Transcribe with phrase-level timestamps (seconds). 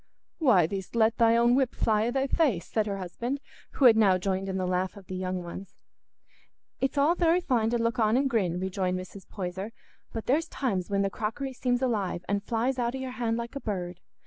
[0.39, 3.39] "Why, thee'st let thy own whip fly i' thy face," said her husband,
[3.73, 5.75] who had now joined in the laugh of the young ones.
[6.79, 9.29] "It's all very fine to look on and grin," rejoined Mrs.
[9.29, 9.73] Poyser;
[10.11, 13.55] "but there's times when the crockery seems alive an' flies out o' your hand like
[13.55, 13.99] a bird.